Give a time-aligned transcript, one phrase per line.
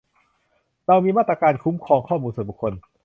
[0.87, 2.73] เรามีมาตราการคุ้มครองข้อมูลส่วนบุคคล